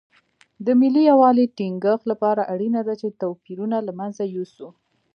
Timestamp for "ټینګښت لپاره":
1.57-2.41